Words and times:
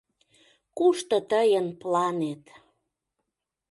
Кушто 0.77 1.15
тыйын 1.29 1.67
планет?.. 1.81 2.43